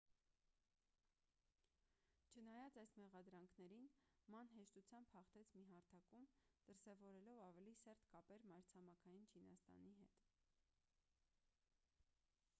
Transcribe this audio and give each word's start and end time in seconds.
չնայած 2.37 2.77
այս 2.83 2.93
մեղադրանքներին 3.01 3.83
ման 4.35 4.49
հեշտությամբ 4.53 5.11
հաղթեց 5.17 5.51
մի 5.57 5.65
հարթակում 5.73 6.23
դրսևորելով 6.69 7.43
ավելի 7.49 7.75
սերտ 7.81 8.07
կապեր 8.15 8.47
մայրցամաքային 8.53 9.29
չինաստանի 9.35 9.93
հետ 9.99 10.17